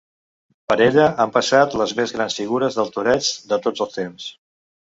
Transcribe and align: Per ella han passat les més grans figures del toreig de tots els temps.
Per 0.71 0.77
ella 0.85 1.03
han 1.25 1.33
passat 1.35 1.75
les 1.83 1.93
més 2.01 2.15
grans 2.17 2.39
figures 2.41 2.81
del 2.81 2.91
toreig 2.99 3.31
de 3.53 3.63
tots 3.69 3.87
els 3.87 3.97
temps. 4.03 4.31